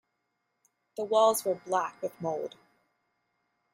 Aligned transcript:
The 0.97 1.05
walls 1.05 1.45
were 1.45 1.53
black 1.53 2.01
with 2.01 2.19
mould. 2.19 2.55